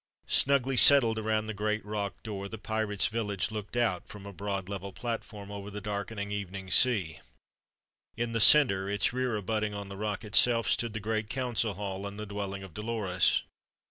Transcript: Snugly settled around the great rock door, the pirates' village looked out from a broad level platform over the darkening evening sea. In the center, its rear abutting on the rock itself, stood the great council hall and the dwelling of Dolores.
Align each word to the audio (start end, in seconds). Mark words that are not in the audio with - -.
Snugly 0.25 0.77
settled 0.77 1.19
around 1.19 1.45
the 1.45 1.53
great 1.53 1.85
rock 1.85 2.23
door, 2.23 2.49
the 2.49 2.57
pirates' 2.57 3.05
village 3.05 3.51
looked 3.51 3.77
out 3.77 4.07
from 4.07 4.25
a 4.25 4.33
broad 4.33 4.67
level 4.67 4.91
platform 4.91 5.51
over 5.51 5.69
the 5.69 5.79
darkening 5.79 6.31
evening 6.31 6.71
sea. 6.71 7.19
In 8.17 8.31
the 8.31 8.39
center, 8.39 8.89
its 8.89 9.13
rear 9.13 9.35
abutting 9.35 9.75
on 9.75 9.89
the 9.89 9.95
rock 9.97 10.23
itself, 10.23 10.67
stood 10.67 10.93
the 10.93 10.99
great 10.99 11.29
council 11.29 11.75
hall 11.75 12.07
and 12.07 12.19
the 12.19 12.25
dwelling 12.25 12.63
of 12.63 12.73
Dolores. 12.73 13.43